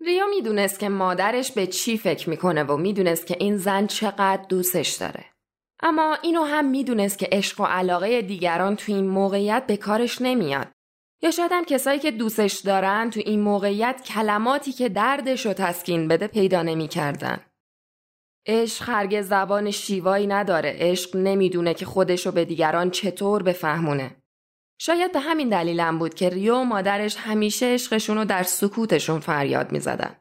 ریو 0.00 0.26
می‌دونست 0.30 0.78
که 0.78 0.88
مادرش 0.88 1.52
به 1.52 1.66
چی 1.66 1.98
فکر 1.98 2.30
می‌کنه 2.30 2.64
و 2.64 2.76
می‌دونست 2.76 3.26
که 3.26 3.36
این 3.40 3.56
زن 3.56 3.86
چقدر 3.86 4.44
دوستش 4.48 4.94
داره. 4.94 5.24
اما 5.80 6.18
اینو 6.22 6.42
هم 6.42 6.64
می‌دونست 6.64 7.18
که 7.18 7.28
عشق 7.32 7.60
و 7.60 7.64
علاقه 7.64 8.22
دیگران 8.22 8.76
تو 8.76 8.92
این 8.92 9.06
موقعیت 9.06 9.66
به 9.66 9.76
کارش 9.76 10.22
نمیاد. 10.22 10.68
یا 11.22 11.30
شاید 11.30 11.52
هم 11.52 11.64
کسایی 11.64 11.98
که 11.98 12.10
دوستش 12.10 12.54
دارن 12.54 13.10
تو 13.10 13.20
این 13.20 13.40
موقعیت 13.40 14.02
کلماتی 14.04 14.72
که 14.72 14.88
دردش 14.88 15.46
رو 15.46 15.52
تسکین 15.52 16.08
بده 16.08 16.26
پیدا 16.26 16.62
نمی‌کردن. 16.62 17.40
عشق 18.46 18.88
هرگز 18.88 19.28
زبان 19.28 19.70
شیوایی 19.70 20.26
نداره. 20.26 20.76
عشق 20.78 21.16
نمی‌دونه 21.16 21.74
که 21.74 21.86
خودشو 21.86 22.32
به 22.32 22.44
دیگران 22.44 22.90
چطور 22.90 23.42
بفهمونه. 23.42 24.16
شاید 24.80 25.12
به 25.12 25.20
همین 25.20 25.48
دلیلم 25.48 25.98
بود 25.98 26.14
که 26.14 26.28
ریو 26.28 26.54
و 26.54 26.64
مادرش 26.64 27.16
همیشه 27.16 27.66
عشقشون 27.66 28.16
رو 28.16 28.24
در 28.24 28.42
سکوتشون 28.42 29.20
فریاد 29.20 29.72
می‌زدن. 29.72 30.16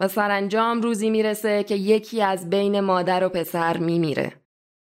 و 0.00 0.08
سرانجام 0.08 0.82
روزی 0.82 1.10
می‌رسه 1.10 1.64
که 1.64 1.74
یکی 1.74 2.22
از 2.22 2.50
بین 2.50 2.80
مادر 2.80 3.24
و 3.24 3.28
پسر 3.28 3.76
میمیره. 3.76 4.32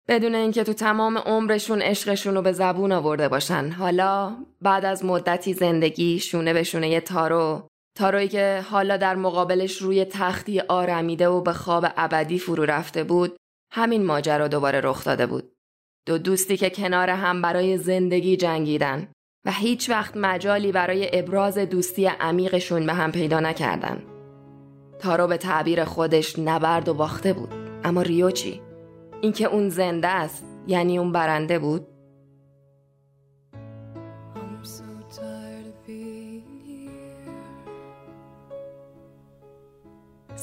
بدون 0.07 0.35
اینکه 0.35 0.63
تو 0.63 0.73
تمام 0.73 1.17
عمرشون 1.17 1.81
عشقشون 1.81 2.35
رو 2.35 2.41
به 2.41 2.51
زبون 2.51 2.91
آورده 2.91 3.27
باشن. 3.27 3.69
حالا 3.69 4.37
بعد 4.61 4.85
از 4.85 5.05
مدتی 5.05 5.53
زندگی 5.53 6.19
شونه 6.19 6.53
به 6.53 6.63
شونه 6.63 6.99
تارو 6.99 7.67
تارویی 7.97 8.27
که 8.27 8.65
حالا 8.69 8.97
در 8.97 9.15
مقابلش 9.15 9.77
روی 9.77 10.05
تختی 10.05 10.59
آرمیده 10.59 11.27
و 11.27 11.41
به 11.41 11.53
خواب 11.53 11.85
ابدی 11.97 12.39
فرو 12.39 12.65
رفته 12.65 13.03
بود 13.03 13.37
همین 13.71 14.05
ماجرا 14.05 14.47
دوباره 14.47 14.81
رخ 14.81 15.03
داده 15.03 15.25
بود. 15.25 15.56
دو 16.07 16.17
دوستی 16.17 16.57
که 16.57 16.69
کنار 16.69 17.09
هم 17.09 17.41
برای 17.41 17.77
زندگی 17.77 18.37
جنگیدن 18.37 19.07
و 19.45 19.51
هیچ 19.51 19.89
وقت 19.89 20.17
مجالی 20.17 20.71
برای 20.71 21.19
ابراز 21.19 21.57
دوستی 21.57 22.05
عمیقشون 22.05 22.85
به 22.85 22.93
هم 22.93 23.11
پیدا 23.11 23.39
نکردن. 23.39 24.03
تارو 24.99 25.27
به 25.27 25.37
تعبیر 25.37 25.83
خودش 25.83 26.39
نبرد 26.39 26.89
و 26.89 26.93
باخته 26.93 27.33
بود. 27.33 27.49
اما 27.83 28.01
ریو 28.01 28.31
چی؟ 28.31 28.61
اینکه 29.21 29.45
اون 29.45 29.69
زنده 29.69 30.07
است 30.07 30.45
یعنی 30.67 30.97
اون 30.97 31.11
برنده 31.11 31.59
بود؟ 31.59 31.87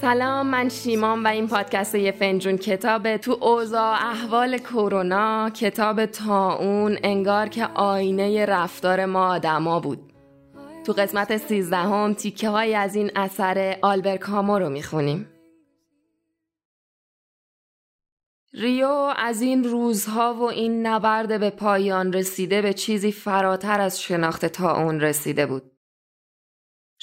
سلام 0.04 0.46
من 0.46 0.68
شیمان 0.68 1.22
و 1.22 1.26
این 1.26 1.48
پادکست 1.48 1.94
یه 1.94 2.12
فنجون 2.12 2.56
کتاب 2.56 3.16
تو 3.16 3.38
اوضاع 3.40 3.92
احوال 3.92 4.58
کرونا 4.58 5.50
کتاب 5.50 6.06
تاون 6.06 6.98
انگار 7.02 7.48
که 7.48 7.66
آینه 7.66 8.46
رفتار 8.46 9.06
ما 9.06 9.28
آدما 9.28 9.80
بود. 9.80 10.12
تو 10.86 10.92
قسمت 10.92 11.36
سیزدهم 11.36 12.14
تیکه 12.14 12.48
های 12.48 12.74
از 12.74 12.94
این 12.94 13.10
اثر 13.16 13.78
آلبر 13.82 14.16
کامو 14.16 14.58
رو 14.58 14.68
می‌خونیم. 14.68 15.28
ریو 18.54 19.12
از 19.16 19.42
این 19.42 19.64
روزها 19.64 20.34
و 20.34 20.42
این 20.42 20.86
نبرد 20.86 21.40
به 21.40 21.50
پایان 21.50 22.12
رسیده 22.12 22.62
به 22.62 22.72
چیزی 22.72 23.12
فراتر 23.12 23.80
از 23.80 24.02
شناخت 24.02 24.46
تا 24.46 24.76
اون 24.76 25.00
رسیده 25.00 25.46
بود. 25.46 25.73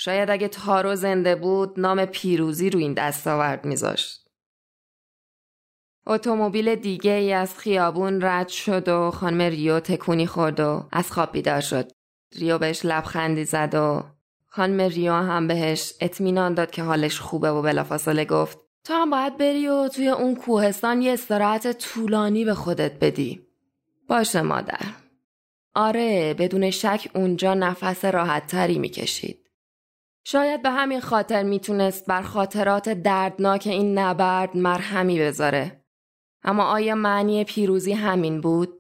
شاید 0.04 0.30
اگه 0.30 0.48
تارو 0.48 0.96
زنده 0.96 1.36
بود 1.36 1.80
نام 1.80 2.06
پیروزی 2.06 2.70
رو 2.70 2.80
این 2.80 2.94
دستاورد 2.94 3.66
میذاشت. 3.66 4.30
اتومبیل 6.08 6.76
دیگه 6.76 7.12
ای 7.12 7.34
از 7.34 7.58
خیابون 7.58 8.22
رد 8.22 8.48
شد 8.48 8.90
و 8.90 9.12
خانم 9.12 9.42
ریو 9.42 9.80
تکونی 9.80 10.28
خورد 10.28 10.60
و 10.60 10.88
از 10.92 11.12
خواب 11.12 11.32
بیدار 11.32 11.62
شد. 11.62 11.92
ریو 12.36 12.58
بهش 12.58 12.82
لبخندی 12.84 13.46
زد 13.46 13.76
و 13.76 14.04
خانم 14.48 14.82
ریو 14.82 15.14
هم 15.14 15.48
بهش 15.48 15.94
اطمینان 16.02 16.54
داد 16.54 16.72
که 16.72 16.84
حالش 16.84 17.20
خوبه 17.20 17.52
و 17.52 17.62
بلافاصله 17.62 18.26
گفت 18.26 18.60
تو 18.84 18.94
هم 18.94 19.10
باید 19.10 19.38
بری 19.38 19.68
و 19.68 19.88
توی 19.88 20.08
اون 20.08 20.36
کوهستان 20.36 21.02
یه 21.02 21.14
استراحت 21.14 21.72
طولانی 21.72 22.46
به 22.46 22.54
خودت 22.54 23.00
بدی. 23.00 23.48
باشه 24.08 24.42
مادر. 24.42 24.82
آره 25.76 26.34
بدون 26.34 26.70
شک 26.70 27.08
اونجا 27.16 27.54
نفس 27.54 28.06
راحتتری 28.06 28.80
می‌کشید. 28.80 29.41
شاید 30.24 30.62
به 30.62 30.70
همین 30.70 31.00
خاطر 31.00 31.44
می‌تونست 31.44 32.06
بر 32.06 32.22
خاطرات 32.22 32.90
دردناک 32.90 33.68
این 33.68 33.98
نبرد 33.98 34.58
مرهمی 34.58 35.20
بذاره. 35.20 35.84
اما 36.44 36.64
آیا 36.64 36.96
معنی 36.96 37.44
پیروزی 37.44 37.94
همین 37.94 38.42
بود؟ 38.42 38.78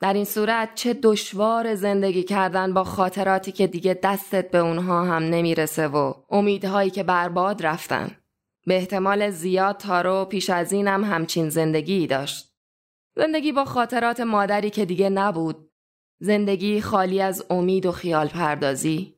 در 0.00 0.14
این 0.14 0.24
صورت 0.24 0.74
چه 0.74 0.94
دشوار 0.94 1.74
زندگی 1.74 2.22
کردن 2.22 2.74
با 2.74 2.84
خاطراتی 2.84 3.52
که 3.52 3.66
دیگه 3.66 3.94
دستت 4.02 4.50
به 4.50 4.58
اونها 4.58 5.04
هم 5.04 5.22
نمی‌رسه 5.22 5.88
و 5.88 6.14
امیدهایی 6.30 6.90
که 6.90 7.02
برباد 7.02 7.66
رفتن. 7.66 8.16
به 8.66 8.76
احتمال 8.76 9.30
زیاد 9.30 9.76
تارو 9.76 10.24
پیش 10.24 10.50
از 10.50 10.72
اینم 10.72 11.04
همچین 11.04 11.48
زندگی 11.48 12.06
داشت. 12.06 12.54
زندگی 13.16 13.52
با 13.52 13.64
خاطرات 13.64 14.20
مادری 14.20 14.70
که 14.70 14.84
دیگه 14.84 15.10
نبود. 15.10 15.70
زندگی 16.18 16.80
خالی 16.80 17.20
از 17.20 17.44
امید 17.50 17.86
و 17.86 17.92
خیال 17.92 18.28
پردازی. 18.28 19.14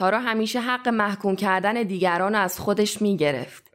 تارو 0.00 0.18
همیشه 0.18 0.60
حق 0.60 0.88
محکوم 0.88 1.36
کردن 1.36 1.82
دیگران 1.82 2.34
از 2.34 2.60
خودش 2.60 3.02
می 3.02 3.16
گرفت. 3.16 3.74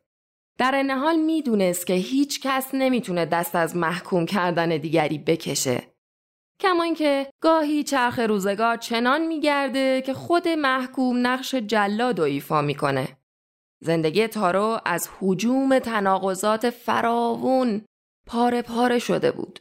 در 0.57 0.75
این 0.75 0.91
حال 0.91 1.15
می 1.15 1.41
دونست 1.41 1.87
که 1.87 1.93
هیچ 1.93 2.41
کس 2.41 2.69
نمی‌تونه 2.73 3.25
دست 3.25 3.55
از 3.55 3.75
محکوم 3.75 4.25
کردن 4.25 4.69
دیگری 4.69 5.17
بکشه. 5.17 5.83
کما 6.59 6.83
اینکه 6.83 7.27
گاهی 7.41 7.83
چرخ 7.83 8.19
روزگار 8.19 8.77
چنان 8.77 9.27
میگرده 9.27 10.01
که 10.01 10.13
خود 10.13 10.47
محکوم 10.47 11.27
نقش 11.27 11.55
جلاد 11.55 12.19
و 12.19 12.23
ایفا 12.23 12.61
می‌کنه. 12.61 13.17
زندگی 13.83 14.27
تارو 14.27 14.79
از 14.85 15.09
حجوم 15.19 15.79
تناقضات 15.79 16.69
فراوون 16.69 17.81
پاره 18.27 18.61
پاره 18.61 18.99
شده 18.99 19.31
بود 19.31 19.59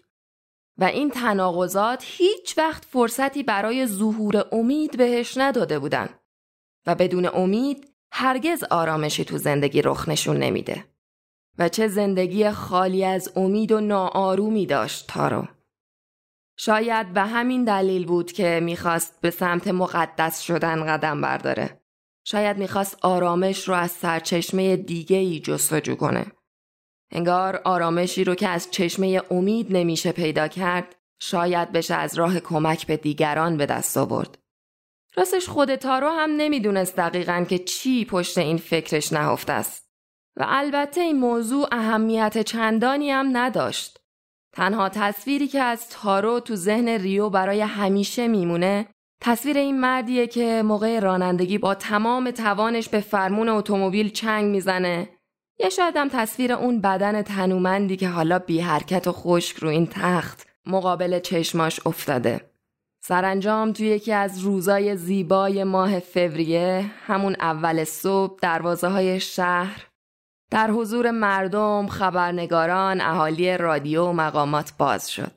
و 0.79 0.85
این 0.85 1.11
تناقضات 1.11 2.05
هیچ 2.07 2.59
وقت 2.59 2.85
فرصتی 2.85 3.43
برای 3.43 3.87
ظهور 3.87 4.45
امید 4.53 4.97
بهش 4.97 5.39
نداده 5.39 5.79
بودن 5.79 6.09
و 6.87 6.95
بدون 6.95 7.27
امید 7.35 7.95
هرگز 8.13 8.65
آرامشی 8.71 9.25
تو 9.25 9.39
زندگی 9.39 9.83
رخ 9.83 10.09
نشون 10.09 10.37
نمیده 10.37 10.85
و 11.59 11.69
چه 11.69 11.89
زندگی 11.89 12.51
خالی 12.51 13.05
از 13.05 13.33
امید 13.37 13.73
و 13.73 13.81
ناآرومی 13.81 14.67
داشت 14.67 15.07
تارو 15.09 15.47
شاید 16.57 17.13
به 17.13 17.21
همین 17.21 17.65
دلیل 17.65 18.07
بود 18.07 18.33
که 18.33 18.61
می‌خواست 18.63 19.21
به 19.21 19.31
سمت 19.31 19.69
مقدس 19.69 20.41
شدن 20.41 20.87
قدم 20.87 21.21
برداره 21.21 21.81
شاید 22.25 22.59
می‌خواست 22.59 22.99
آرامش 23.03 23.69
رو 23.69 23.75
از 23.75 23.91
سرچشمه 23.91 24.77
دیگه 24.77 25.17
ای 25.17 25.41
جستجو 25.41 25.95
کنه. 25.95 26.27
انگار 27.11 27.61
آرامشی 27.65 28.25
رو 28.25 28.35
که 28.35 28.49
از 28.49 28.71
چشمه 28.71 29.23
امید 29.31 29.77
نمیشه 29.77 30.13
پیدا 30.13 30.49
کرد 30.49 30.97
شاید 31.21 31.73
بشه 31.73 31.95
از 31.95 32.15
راه 32.15 32.41
کمک 32.41 32.87
به 32.87 32.97
دیگران 32.97 33.57
به 33.57 33.67
دست 33.67 33.97
آورد. 33.97 34.39
راستش 35.17 35.49
خود 35.49 35.75
تارو 35.75 36.09
هم 36.09 36.31
نمی‌دونست 36.37 36.97
دقیقا 36.97 37.47
که 37.49 37.59
چی 37.59 38.05
پشت 38.05 38.39
این 38.39 38.57
فکرش 38.57 39.13
نهفته 39.13 39.53
است. 39.53 39.85
و 40.37 40.45
البته 40.49 41.01
این 41.01 41.17
موضوع 41.17 41.69
اهمیت 41.73 42.43
چندانی 42.43 43.11
هم 43.11 43.37
نداشت. 43.37 43.99
تنها 44.53 44.89
تصویری 44.89 45.49
که 45.49 45.61
از 45.61 45.89
تارو 45.89 46.41
تو 46.41 46.57
ذهن 46.57 46.89
ریو 46.89 47.31
برای 47.31 47.61
همیشه 47.61 48.29
میمونه 48.29 48.87
تصویر 49.21 49.57
این 49.57 49.81
مردیه 49.81 50.27
که 50.27 50.63
موقع 50.65 51.01
رانندگی 51.01 51.59
با 51.59 51.75
تمام 51.75 52.31
توانش 52.31 52.89
به 52.89 53.01
فرمون 53.01 53.49
اتومبیل 53.49 54.11
چنگ 54.11 54.45
می‌زنه 54.45 55.09
یا 55.59 55.71
شاید 55.71 55.97
هم 55.97 56.09
تصویر 56.09 56.53
اون 56.53 56.81
بدن 56.81 57.23
تنومندی 57.23 57.97
که 57.97 58.09
حالا 58.09 58.39
بی 58.39 58.61
حرکت 58.61 59.07
و 59.07 59.13
خشک 59.13 59.57
رو 59.57 59.69
این 59.69 59.87
تخت 59.87 60.47
مقابل 60.67 61.19
چشماش 61.19 61.87
افتاده. 61.87 62.54
سرانجام 63.07 63.73
توی 63.73 63.87
یکی 63.87 64.13
از 64.13 64.39
روزای 64.39 64.97
زیبای 64.97 65.65
ماه 65.65 65.99
فوریه 65.99 66.91
همون 67.07 67.37
اول 67.41 67.85
صبح 67.85 68.39
دروازه 68.43 68.89
های 68.89 69.21
شهر 69.21 69.87
در 70.51 70.71
حضور 70.71 71.11
مردم، 71.11 71.87
خبرنگاران، 71.87 73.01
اهالی 73.01 73.57
رادیو 73.57 74.05
و 74.05 74.13
مقامات 74.13 74.73
باز 74.79 75.11
شد. 75.11 75.31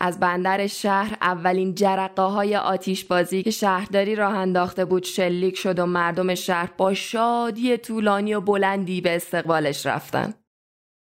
از 0.00 0.20
بندر 0.20 0.66
شهر 0.66 1.16
اولین 1.20 1.74
جرقه 1.74 2.22
های 2.22 2.56
آتیش 2.56 3.04
بازی 3.04 3.42
که 3.42 3.50
شهرداری 3.50 4.14
راه 4.14 4.34
انداخته 4.34 4.84
بود 4.84 5.04
شلیک 5.04 5.56
شد 5.56 5.78
و 5.78 5.86
مردم 5.86 6.34
شهر 6.34 6.70
با 6.76 6.94
شادی 6.94 7.76
طولانی 7.76 8.34
و 8.34 8.40
بلندی 8.40 9.00
به 9.00 9.16
استقبالش 9.16 9.86
رفتن. 9.86 10.34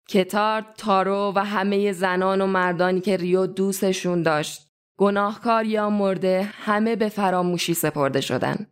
کتار، 0.08 0.66
تارو 0.78 1.32
و 1.36 1.44
همه 1.44 1.92
زنان 1.92 2.40
و 2.40 2.46
مردانی 2.46 3.00
که 3.00 3.16
ریو 3.16 3.46
دوستشون 3.46 4.22
داشت 4.22 4.69
گناهکار 5.00 5.64
یا 5.64 5.90
مرده 5.90 6.48
همه 6.52 6.96
به 6.96 7.08
فراموشی 7.08 7.74
سپرده 7.74 8.20
شدن. 8.20 8.66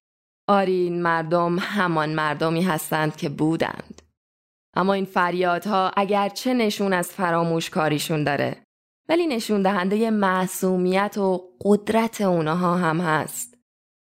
آرین 0.49 1.03
مردم 1.03 1.59
همان 1.59 2.15
مردمی 2.15 2.63
هستند 2.63 3.17
که 3.17 3.29
بودند. 3.29 4.03
اما 4.77 4.93
این 4.93 5.05
فریادها 5.05 5.93
اگرچه 5.97 6.55
نشون 6.55 6.93
از 6.93 7.09
فراموش 7.09 7.71
کاریشون 7.71 8.25
داره 8.25 8.57
ولی 9.09 9.27
نشون 9.27 9.63
دهنده 9.63 10.11
معصومیت 10.11 11.19
و 11.19 11.51
قدرت 11.65 12.21
اونها 12.21 12.77
هم 12.77 13.01
هست. 13.01 13.59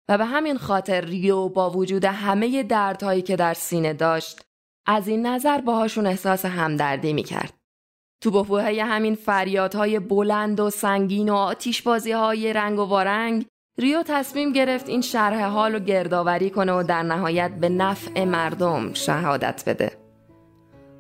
و 0.08 0.18
به 0.18 0.24
همین 0.24 0.58
خاطر 0.58 1.00
ریو 1.00 1.48
با 1.48 1.70
وجود 1.70 2.04
همه 2.04 2.62
دردهایی 2.62 3.22
که 3.22 3.36
در 3.36 3.54
سینه 3.54 3.92
داشت 3.92 4.40
از 4.86 5.08
این 5.08 5.26
نظر 5.26 5.60
باهاشون 5.60 6.06
احساس 6.06 6.44
همدردی 6.44 7.12
می‌کرد. 7.12 7.63
تو 8.24 8.30
بفوهای 8.30 8.80
همین 8.80 9.14
فریادهای 9.14 9.98
بلند 9.98 10.60
و 10.60 10.70
سنگین 10.70 11.28
و 11.28 11.34
آتیشبازی 11.34 12.12
های 12.12 12.52
رنگ 12.52 12.78
و 12.78 12.82
وارنگ 12.82 13.46
ریو 13.78 14.02
تصمیم 14.02 14.52
گرفت 14.52 14.88
این 14.88 15.00
شرح 15.00 15.44
حال 15.44 15.72
رو 15.72 15.78
گردآوری 15.78 16.50
کنه 16.50 16.72
و 16.72 16.82
در 16.82 17.02
نهایت 17.02 17.50
به 17.60 17.68
نفع 17.68 18.24
مردم 18.24 18.92
شهادت 18.94 19.62
بده. 19.66 19.92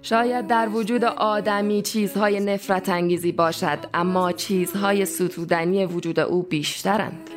شاید 0.02 0.46
در 0.46 0.68
وجود 0.68 1.04
آدمی 1.04 1.82
چیزهای 1.82 2.40
نفرت 2.40 2.88
انگیزی 2.88 3.32
باشد 3.32 3.78
اما 3.94 4.32
چیزهای 4.32 5.04
ستودنی 5.04 5.86
وجود 5.86 6.20
او 6.20 6.42
بیشترند. 6.42 7.30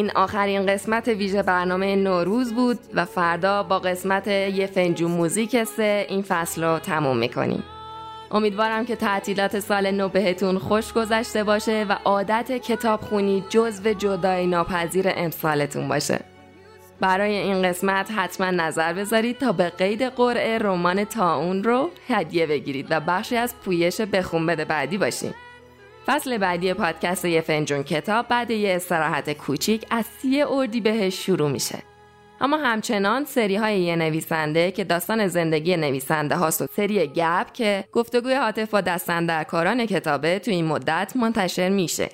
این 0.00 0.10
آخرین 0.10 0.66
قسمت 0.66 1.08
ویژه 1.08 1.42
برنامه 1.42 1.96
نوروز 1.96 2.54
بود 2.54 2.78
و 2.94 3.04
فردا 3.04 3.62
با 3.62 3.78
قسمت 3.78 4.26
یه 4.28 4.66
فنجون 4.66 5.10
موزیک 5.10 5.64
سه 5.64 6.06
این 6.08 6.22
فصل 6.22 6.64
رو 6.64 6.78
تموم 6.78 7.16
می‌کنیم. 7.16 7.62
امیدوارم 8.30 8.86
که 8.86 8.96
تعطیلات 8.96 9.60
سال 9.60 9.90
نو 9.90 10.08
بهتون 10.08 10.58
خوش 10.58 10.92
گذشته 10.92 11.44
باشه 11.44 11.86
و 11.88 11.96
عادت 12.04 12.52
کتاب 12.52 13.00
خونی 13.00 13.44
جزو 13.48 13.92
جدای 13.92 14.46
ناپذیر 14.46 15.06
امسالتون 15.16 15.88
باشه. 15.88 16.20
برای 17.00 17.34
این 17.36 17.62
قسمت 17.62 18.10
حتما 18.16 18.50
نظر 18.50 18.92
بذارید 18.92 19.38
تا 19.38 19.52
به 19.52 19.68
قید 19.68 20.02
قرعه 20.02 20.58
رمان 20.58 21.04
تاون 21.04 21.64
رو 21.64 21.90
هدیه 22.08 22.46
بگیرید 22.46 22.86
و 22.90 23.00
بخشی 23.00 23.36
از 23.36 23.54
پویش 23.64 24.00
بخون 24.00 24.46
بده 24.46 24.64
بعدی 24.64 24.98
باشیم. 24.98 25.34
فصل 26.06 26.38
بعدی 26.38 26.74
پادکست 26.74 27.24
یه 27.24 27.40
فنجون 27.40 27.82
کتاب 27.82 28.28
بعد 28.28 28.50
یه 28.50 28.76
استراحت 28.76 29.32
کوچیک 29.32 29.86
از 29.90 30.04
سی 30.06 30.42
اردی 30.42 30.80
بهش 30.80 31.26
شروع 31.26 31.50
میشه. 31.50 31.78
اما 32.40 32.56
همچنان 32.56 33.24
سری 33.24 33.56
های 33.56 33.80
یه 33.80 33.96
نویسنده 33.96 34.70
که 34.70 34.84
داستان 34.84 35.26
زندگی 35.26 35.76
نویسنده 35.76 36.36
هاست 36.36 36.62
و 36.62 36.66
سری 36.76 37.06
گپ 37.06 37.52
که 37.52 37.84
گفتگوی 37.92 38.34
حاطف 38.34 38.74
با 38.74 39.44
کاران 39.44 39.86
کتابه 39.86 40.38
تو 40.38 40.50
این 40.50 40.64
مدت 40.64 41.12
منتشر 41.16 41.68
میشه. 41.68 42.08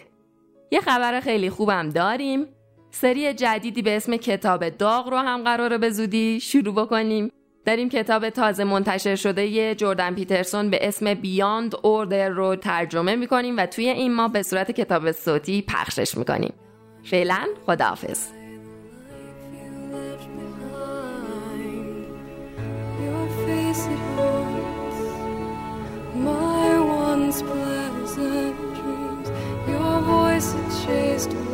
یه 0.71 0.81
خبر 0.81 1.21
خیلی 1.21 1.51
خوبم 1.51 1.91
داریم. 1.91 2.47
سری 2.91 3.35
جدیدی 3.35 3.83
به 3.83 3.97
اسم 3.97 4.17
کتاب 4.17 4.69
داغ 4.69 5.09
رو 5.09 5.17
هم 5.17 5.45
قراره 5.45 5.79
به 5.79 5.91
زودی 5.91 6.41
شروع 6.41 6.75
بکنیم 6.75 7.33
داریم 7.67 7.89
کتاب 7.89 8.31
تازه 8.31 8.65
منتشر 8.65 9.17
شده 9.17 9.47
یه 9.47 9.75
جردن 9.75 10.15
پیترسون 10.15 10.71
به 10.71 10.89
اسم 10.89 11.15
بیاند 11.15 11.75
اوردر 11.83 12.29
رو 12.29 12.57
ترجمه 12.57 13.17
می‌کنیم 13.17 13.57
و 13.57 13.67
توی 13.67 13.89
این 13.89 14.15
ما 14.15 14.29
به 14.29 14.43
صورت 14.43 14.71
کتاب 14.71 15.13
صوتی 15.13 15.63
پخشش 15.63 16.17
می‌کنیم. 16.19 16.55
فعلا 17.05 17.47
خداحافظ. 17.67 18.29
Is 30.37 30.55
just 30.87 31.46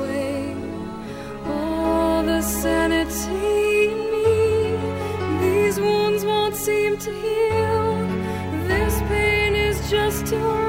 still 10.33 10.62